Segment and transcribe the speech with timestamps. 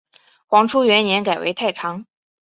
[0.47, 2.07] 黄初元年改为太常。